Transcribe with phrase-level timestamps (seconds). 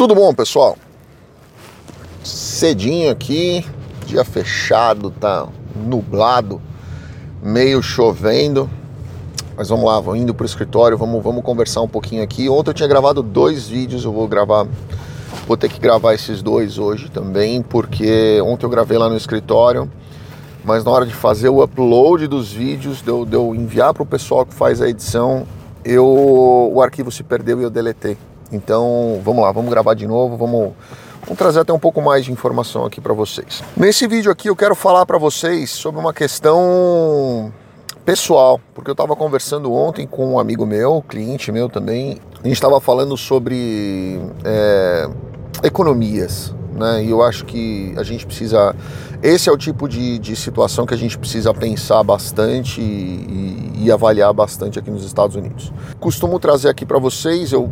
[0.00, 0.78] Tudo bom, pessoal?
[2.24, 3.62] Cedinho aqui,
[4.06, 6.58] dia fechado, tá nublado,
[7.42, 8.70] meio chovendo.
[9.54, 12.48] Mas vamos lá, vou indo pro escritório, vamos, vamos conversar um pouquinho aqui.
[12.48, 14.66] Ontem eu tinha gravado dois vídeos, eu vou gravar,
[15.46, 19.86] vou ter que gravar esses dois hoje também, porque ontem eu gravei lá no escritório,
[20.64, 24.02] mas na hora de fazer o upload dos vídeos, de eu, de eu enviar para
[24.02, 25.46] o pessoal que faz a edição,
[25.84, 26.06] eu,
[26.72, 28.16] o arquivo se perdeu e eu deletei.
[28.52, 30.72] Então vamos lá, vamos gravar de novo, vamos,
[31.22, 33.62] vamos trazer até um pouco mais de informação aqui para vocês.
[33.76, 37.52] Nesse vídeo aqui eu quero falar para vocês sobre uma questão
[38.04, 42.54] pessoal, porque eu estava conversando ontem com um amigo meu, cliente meu também, a gente
[42.54, 45.08] estava falando sobre é,
[45.62, 47.04] economias, né?
[47.04, 48.74] E eu acho que a gente precisa.
[49.22, 53.92] Esse é o tipo de, de situação que a gente precisa pensar bastante e, e
[53.92, 55.70] avaliar bastante aqui nos Estados Unidos.
[56.00, 57.70] Costumo trazer aqui para vocês, eu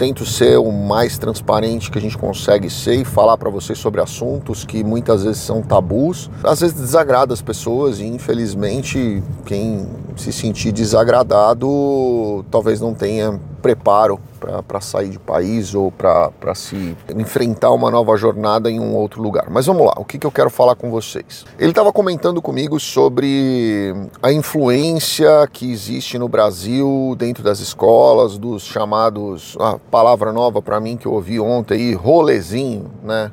[0.00, 4.00] tento ser o mais transparente que a gente consegue ser e falar para vocês sobre
[4.00, 6.30] assuntos que muitas vezes são tabus.
[6.42, 14.18] Às vezes desagrada as pessoas e infelizmente quem se sentir desagradado talvez não tenha preparo
[14.40, 19.48] para sair de país ou para se enfrentar uma nova jornada em um outro lugar.
[19.50, 21.44] Mas vamos lá, o que, que eu quero falar com vocês?
[21.58, 28.62] Ele estava comentando comigo sobre a influência que existe no Brasil dentro das escolas, dos
[28.62, 33.30] chamados, a palavra nova para mim que eu ouvi ontem aí, rolezinho, né?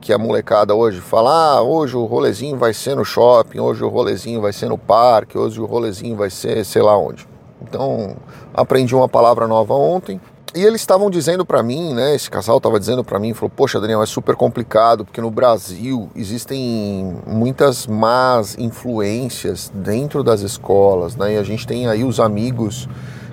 [0.00, 3.88] que a molecada hoje fala, ah, hoje o rolezinho vai ser no shopping, hoje o
[3.88, 7.26] rolezinho vai ser no parque, hoje o rolezinho vai ser sei lá onde.
[7.62, 8.16] Então,
[8.54, 10.20] aprendi uma palavra nova ontem.
[10.52, 12.12] E eles estavam dizendo para mim, né?
[12.12, 16.08] Esse casal estava dizendo para mim, falou: "Poxa, Daniel, é super complicado porque no Brasil
[16.16, 21.34] existem muitas más influências dentro das escolas, né?
[21.34, 22.88] E a gente tem aí os amigos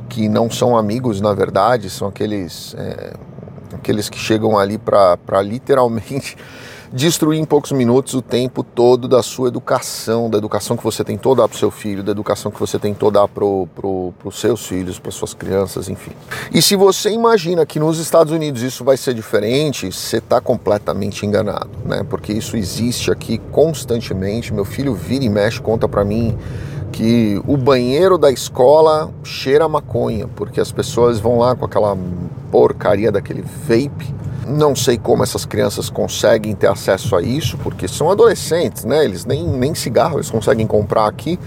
[0.08, 3.14] que não são amigos, na verdade, são aqueles é,
[3.74, 6.38] aqueles que chegam ali para literalmente
[6.92, 11.18] destruir em poucos minutos o tempo todo da sua educação, da educação que você tem
[11.18, 13.44] toda para o seu filho, da educação que você tem toda para
[13.76, 16.12] pro, os seus filhos, para suas crianças, enfim.
[16.54, 21.26] E se você imagina que nos Estados Unidos isso vai ser diferente, você está completamente
[21.26, 22.06] enganado, né?
[22.10, 24.54] Porque isso existe aqui constantemente.
[24.54, 26.38] Meu filho vira e mexe, conta para mim
[26.92, 31.98] que o banheiro da escola cheira maconha, porque as pessoas vão lá com aquela
[32.52, 34.16] porcaria daquele vape
[34.48, 39.04] não sei como essas crianças conseguem ter acesso a isso, porque são adolescentes, né?
[39.04, 41.40] Eles nem, nem cigarro eles conseguem comprar aqui.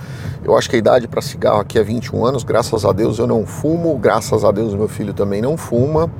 [0.44, 2.44] Eu acho que a idade para cigarro aqui é 21 anos.
[2.44, 6.10] Graças a Deus eu não fumo, graças a Deus meu filho também não fuma.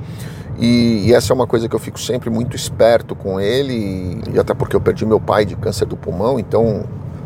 [0.59, 4.35] E, e, essa é uma coisa que eu fico sempre muito esperto com ele, e,
[4.35, 6.83] e, até porque eu perdi meu pai de câncer do pulmão, então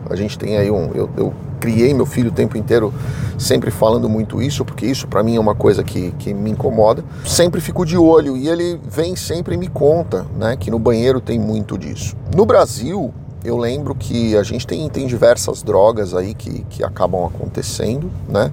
[0.10, 0.92] a gente tem aí um.
[0.94, 2.94] Eu, eu criei meu filho o tempo inteiro
[3.38, 7.04] sempre falando muito isso, porque isso para mim é uma coisa que, que me incomoda.
[7.26, 11.20] Sempre fico de olho e ele vem sempre e me conta né, que no banheiro
[11.20, 12.16] tem muito disso.
[12.36, 17.26] No Brasil, eu lembro que a gente tem, tem diversas drogas aí que, que acabam
[17.26, 18.52] acontecendo, né?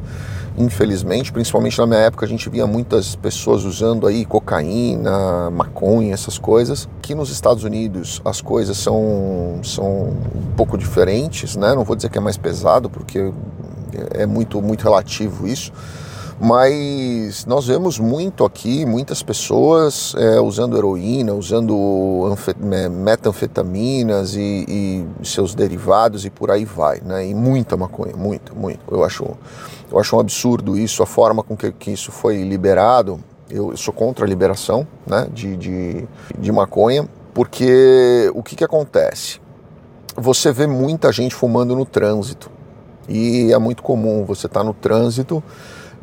[0.57, 6.39] Infelizmente, principalmente na minha época, a gente via muitas pessoas usando aí cocaína, maconha, essas
[6.39, 6.89] coisas.
[6.99, 11.75] Aqui nos Estados Unidos as coisas são, são um pouco diferentes, né?
[11.75, 13.33] Não vou dizer que é mais pesado, porque
[14.11, 15.73] é muito, muito relativo isso
[16.41, 22.37] mas nós vemos muito aqui muitas pessoas é, usando heroína, usando
[22.91, 27.27] metanfetaminas e, e, seus derivados e por aí vai, né?
[27.27, 28.81] E muita maconha, muito, muito.
[28.91, 29.25] Eu acho,
[29.91, 33.21] eu acho um absurdo isso, a forma com que, que isso foi liberado.
[33.51, 38.65] Eu, eu sou contra a liberação né, de, de, de maconha, porque o que, que
[38.65, 39.41] acontece?
[40.17, 42.51] Você vê muita gente fumando no trânsito.
[43.09, 45.43] E é muito comum você estar tá no trânsito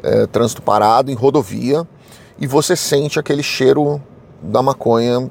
[0.04, 1.88] é, trânsito parado, em rodovia,
[2.40, 4.02] e você sente aquele cheiro
[4.42, 5.30] da maconha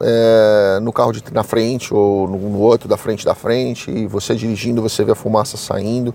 [0.00, 4.06] é, no carro de, na frente ou no, no, outro da frente da frente, e
[4.06, 6.14] você dirigindo, você vê a fumaça saindo.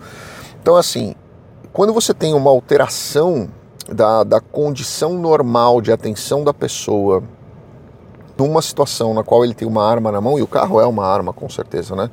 [0.61, 1.16] Então, assim,
[1.71, 3.49] quando você tem uma alteração
[3.88, 7.23] da, da condição normal de atenção da pessoa
[8.37, 11.05] numa situação na qual ele tem uma arma na mão, e o carro é uma
[11.05, 12.09] arma com certeza, né?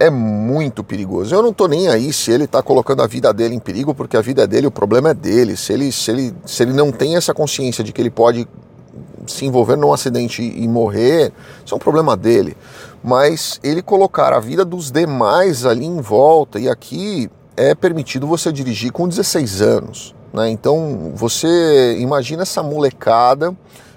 [0.00, 1.34] É muito perigoso.
[1.34, 4.16] Eu não estou nem aí se ele está colocando a vida dele em perigo, porque
[4.16, 5.58] a vida dele, o problema é dele.
[5.58, 8.48] Se ele, se ele, se ele não tem essa consciência de que ele pode
[9.26, 11.30] se envolver num acidente e morrer,
[11.64, 12.56] isso é um problema dele.
[13.04, 18.50] Mas ele colocar a vida dos demais ali em volta, e aqui é permitido você
[18.50, 20.14] dirigir com 16 anos.
[20.32, 20.48] Né?
[20.48, 23.54] Então você imagina essa molecada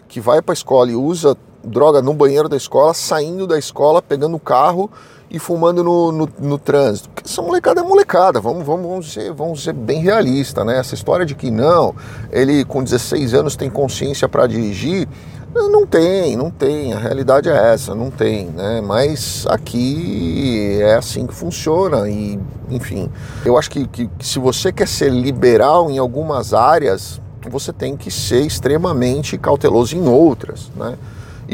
[0.09, 4.01] que vai para a escola e usa droga no banheiro da escola, saindo da escola,
[4.01, 4.91] pegando o carro
[5.33, 7.09] e fumando no, no, no trânsito.
[7.09, 10.77] Porque essa molecada é molecada, vamos, vamos, vamos, ser, vamos ser bem realistas, né?
[10.77, 11.95] Essa história de que não,
[12.31, 15.07] ele com 16 anos tem consciência para dirigir,
[15.56, 18.80] não tem, não tem, a realidade é essa, não tem, né?
[18.81, 22.39] Mas aqui é assim que funciona e,
[22.69, 23.09] enfim,
[23.44, 27.19] eu acho que, que, que se você quer ser liberal em algumas áreas,
[27.50, 30.95] você tem que ser extremamente cauteloso em outras, né?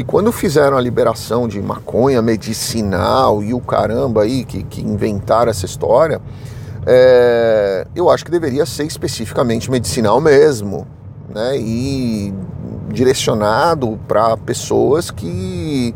[0.00, 5.50] E quando fizeram a liberação de maconha medicinal e o caramba aí que, que inventaram
[5.50, 6.22] essa história,
[6.86, 10.86] é, eu acho que deveria ser especificamente medicinal mesmo,
[11.28, 11.54] né?
[11.58, 12.32] E
[12.88, 15.94] direcionado para pessoas que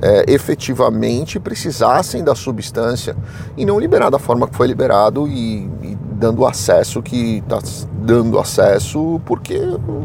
[0.00, 3.14] é, efetivamente precisassem da substância
[3.54, 5.68] e não liberar da forma que foi liberado e,
[6.12, 7.58] dando acesso que está
[7.94, 9.58] dando acesso porque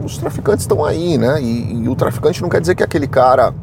[0.04, 1.42] os traficantes estão aí, né?
[1.42, 3.54] E, e, o traficante não quer dizer que aquele cara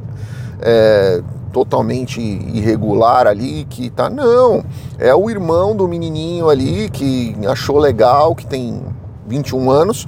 [0.61, 4.65] é totalmente irregular ali que tá não,
[4.99, 8.83] é o irmão do menininho ali que achou legal, que tem
[9.27, 10.07] 21 anos,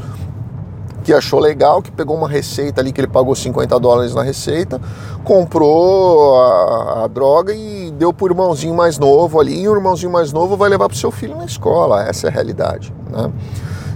[1.06, 4.80] que achou legal, que pegou uma receita ali que ele pagou 50 dólares na receita,
[5.22, 10.32] comprou a, a droga e deu pro irmãozinho mais novo ali, e o irmãozinho mais
[10.32, 12.02] novo vai levar pro seu filho na escola.
[12.02, 13.30] Essa é a realidade, né?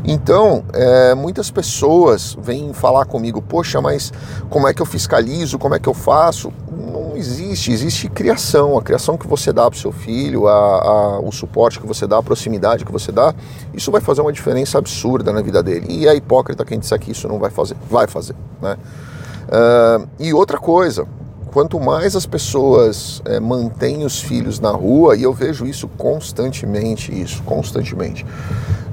[0.04, 4.12] Então, é, muitas pessoas vêm falar comigo, poxa, mas
[4.48, 6.52] como é que eu fiscalizo, como é que eu faço?
[7.20, 11.30] Existe, existe criação, a criação que você dá para o seu filho, a, a, o
[11.30, 13.34] suporte que você dá, a proximidade que você dá,
[13.74, 15.86] isso vai fazer uma diferença absurda na vida dele.
[15.90, 18.34] E é hipócrita quem disser que isso não vai fazer, vai fazer.
[18.62, 18.74] Né?
[19.48, 21.06] Uh, e outra coisa,
[21.52, 27.12] quanto mais as pessoas é, mantêm os filhos na rua, e eu vejo isso constantemente,
[27.12, 28.24] isso, constantemente.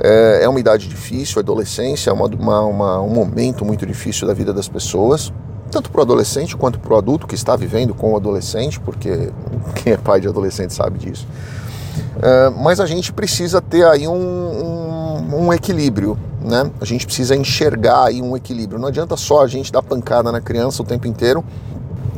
[0.02, 4.34] É, é uma idade difícil, adolescência é uma, uma, uma, um momento muito difícil da
[4.34, 5.32] vida das pessoas,
[5.78, 9.32] tanto para o adolescente quanto para o adulto que está vivendo com o adolescente, porque
[9.76, 11.28] quem é pai de adolescente sabe disso.
[12.22, 16.72] É, mas a gente precisa ter aí um, um, um, equilíbrio, né?
[16.82, 18.80] A gente precisa enxergar aí um equilíbrio.
[18.80, 21.44] Não adianta só a gente dar pancada na criança o tempo inteiro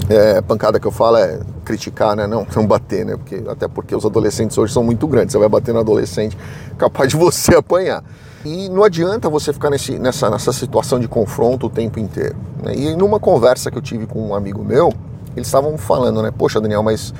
[0.09, 2.25] é, pancada que eu falo é criticar, né?
[2.25, 3.15] Não, não bater, né?
[3.15, 5.33] Porque, até porque os adolescentes hoje são muito grandes.
[5.33, 6.37] Você vai bater no adolescente,
[6.77, 8.03] capaz de você apanhar.
[8.43, 12.35] E não adianta você ficar nesse, nessa, nessa situação de confronto o tempo inteiro.
[12.61, 12.75] Né?
[12.75, 14.93] E numa conversa que eu tive com um amigo meu,
[15.35, 16.31] eles estavam falando, né?
[16.35, 17.13] Poxa, Daniel, mas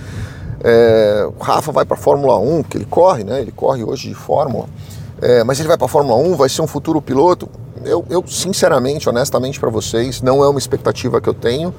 [0.64, 3.42] é, o Rafa vai para Fórmula 1, que ele corre, né?
[3.42, 4.68] Ele corre hoje de Fórmula.
[5.22, 7.50] É, mas ele vai para Fórmula 1, vai ser um futuro piloto
[7.84, 11.74] eu, eu sinceramente, honestamente para vocês, não é uma expectativa que eu tenho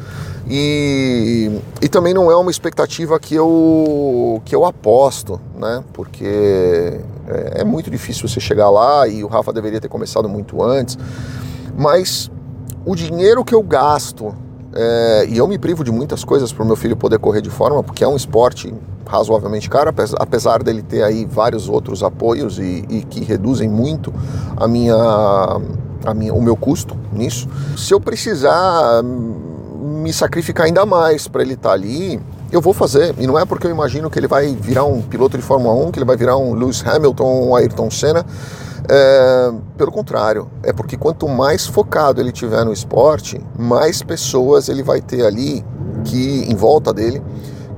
[0.48, 5.84] e, e também não é uma expectativa que eu, que eu aposto, né?
[5.92, 10.62] Porque é, é muito difícil você chegar lá e o Rafa deveria ter começado muito
[10.62, 10.98] antes,
[11.76, 12.30] mas
[12.85, 14.35] o dinheiro que eu gasto
[14.73, 17.50] é, e eu me privo de muitas coisas para o meu filho poder correr de
[17.50, 18.73] forma, porque é um esporte
[19.06, 24.15] razoavelmente caro, apesar dele ter aí vários outros apoios e, e que reduzem muito
[24.56, 25.61] a minha
[26.15, 27.49] minha, o meu custo nisso.
[27.77, 33.15] Se eu precisar me sacrificar ainda mais para ele estar tá ali, eu vou fazer.
[33.19, 35.91] E não é porque eu imagino que ele vai virar um piloto de Fórmula 1,
[35.91, 38.25] que ele vai virar um Lewis Hamilton ou um Ayrton Senna.
[38.88, 44.82] É, pelo contrário, é porque quanto mais focado ele tiver no esporte, mais pessoas ele
[44.82, 45.65] vai ter ali
[46.05, 47.23] que em volta dele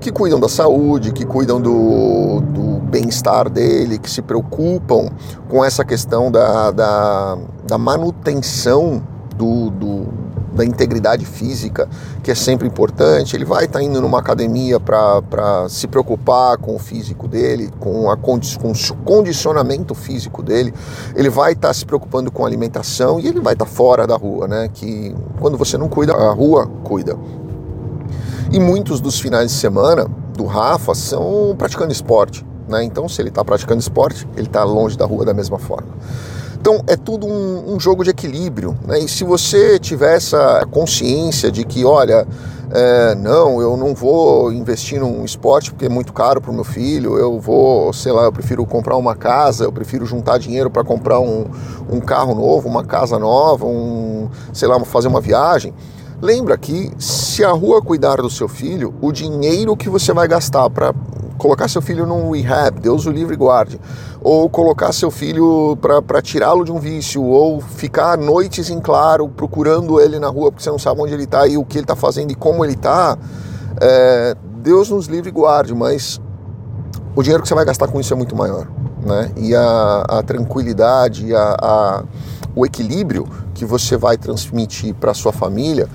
[0.03, 5.09] que cuidam da saúde, que cuidam do, do bem-estar dele, que se preocupam
[5.49, 9.01] com essa questão da, da, da manutenção
[9.37, 10.02] do, do,
[10.55, 11.89] da integridade física,
[12.23, 13.35] que é sempre importante.
[13.35, 18.11] Ele vai estar tá indo numa academia para se preocupar com o físico dele, com,
[18.11, 20.73] a, com o condicionamento físico dele.
[21.15, 24.17] Ele vai estar tá se preocupando com alimentação e ele vai estar tá fora da
[24.17, 24.69] rua, né?
[24.73, 27.17] Que quando você não cuida, a rua cuida.
[28.53, 30.07] E muitos dos finais de semana
[30.37, 32.45] do Rafa são praticando esporte.
[32.69, 32.85] Né?
[32.85, 35.89] Então, se ele está praticando esporte, ele está longe da rua da mesma forma.
[36.63, 38.79] Então, é tudo um, um jogo de equilíbrio.
[38.87, 39.01] Né?
[39.01, 42.25] E se você tiver essa consciência de que, olha,
[42.71, 46.63] é, não, eu não vou investir num esporte porque é muito caro para o meu
[46.63, 50.85] filho, eu vou, sei lá, eu prefiro comprar uma casa, eu prefiro juntar dinheiro para
[50.85, 51.47] comprar um,
[51.91, 55.75] um carro novo, uma casa nova, um, sei lá, fazer uma viagem
[56.23, 60.71] Lembra que se a rua cuidar do seu filho, o dinheiro que você vai gastar
[60.71, 60.95] para
[61.43, 63.81] colocar seu filho num rehab, Deus o livre e guarde,
[64.21, 70.01] ou colocar seu filho para tirá-lo de um vício, ou ficar noites em claro procurando
[70.01, 71.97] ele na rua porque você não sabe onde ele está e o que ele está
[71.97, 73.19] fazendo e como ele está,
[73.81, 76.21] é, Deus nos livre e guarde, mas
[77.17, 78.69] o dinheiro que você vai gastar com isso é muito maior.
[79.05, 79.33] Né?
[79.37, 82.05] E a, a tranquilidade, a, a,
[82.55, 85.89] o equilíbrio que você vai transmitir para sua família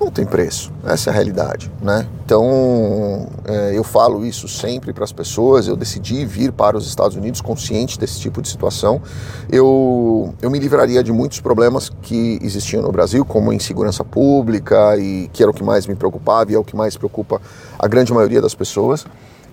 [0.00, 0.72] não tem preço.
[0.84, 2.06] Essa é a realidade, né?
[2.24, 5.68] Então, é, eu falo isso sempre para as pessoas.
[5.68, 9.02] Eu decidi vir para os Estados Unidos consciente desse tipo de situação.
[9.50, 15.28] Eu, eu me livraria de muitos problemas que existiam no Brasil, como insegurança pública, e
[15.32, 17.40] que era o que mais me preocupava e é o que mais preocupa
[17.78, 19.04] a grande maioria das pessoas.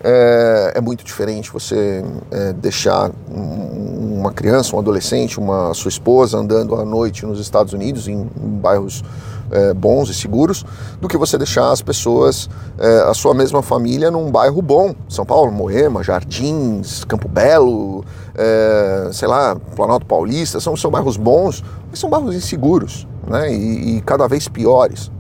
[0.01, 6.75] É, é muito diferente você é, deixar uma criança, um adolescente, uma sua esposa andando
[6.75, 9.04] à noite nos Estados Unidos, em, em bairros
[9.51, 10.66] é, bons e seguros,
[11.00, 14.94] do que você deixar as pessoas, é, a sua mesma família, num bairro bom.
[15.10, 18.04] São Paulo, Moema, Jardins, Campo Belo,
[18.36, 23.54] é, sei lá, Planalto Paulista, são, são bairros bons, mas são bairros inseguros né?
[23.54, 25.12] e, e cada vez piores.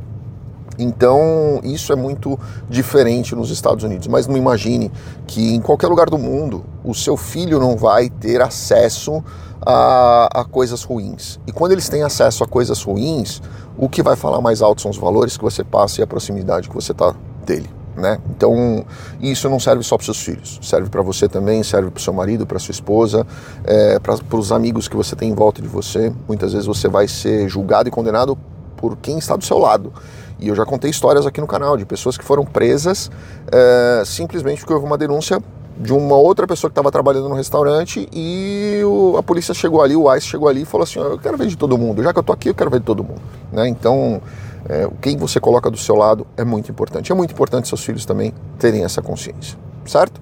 [0.79, 4.07] Então, isso é muito diferente nos Estados Unidos.
[4.07, 4.91] Mas não imagine
[5.25, 9.23] que em qualquer lugar do mundo o seu filho não vai ter acesso
[9.65, 11.39] a, a, coisas ruins.
[11.47, 13.41] E quando eles têm acesso a coisas ruins,
[13.77, 16.69] o que vai falar mais alto são os valores que você passa e a proximidade
[16.69, 17.13] que você está
[17.45, 17.69] dele.
[17.95, 18.19] Né?
[18.29, 18.85] Então,
[19.19, 22.45] isso não serve só para seus filhos, serve para você também, serve para seu marido,
[22.45, 23.25] para sua esposa,
[23.63, 26.13] é, para os amigos que você tem em volta de você.
[26.27, 28.37] Muitas vezes você vai ser julgado e condenado
[28.75, 29.91] por quem está do seu lado.
[30.39, 33.09] E eu já contei histórias aqui no canal de pessoas que foram presas
[33.51, 35.41] é, simplesmente porque houve uma denúncia
[35.79, 39.95] de uma outra pessoa que estava trabalhando no restaurante e o, a polícia chegou ali,
[39.95, 42.19] o ICE chegou ali e falou assim: Eu quero ver de todo mundo, já que
[42.19, 43.21] eu tô aqui, eu quero ver de todo mundo.
[43.51, 43.67] Né?
[43.67, 44.21] Então,
[44.67, 47.11] é, quem você coloca do seu lado é muito importante.
[47.11, 50.19] É muito importante seus filhos também terem essa consciência, certo?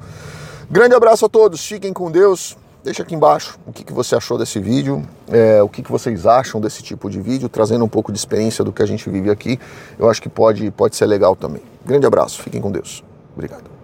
[0.70, 2.58] Grande abraço a todos, fiquem com Deus.
[2.86, 6.28] Deixa aqui embaixo o que, que você achou desse vídeo, é, o que, que vocês
[6.28, 9.32] acham desse tipo de vídeo, trazendo um pouco de experiência do que a gente vive
[9.32, 9.60] aqui.
[9.98, 11.64] Eu acho que pode, pode ser legal também.
[11.84, 13.04] Grande abraço, fiquem com Deus.
[13.34, 13.74] Obrigado.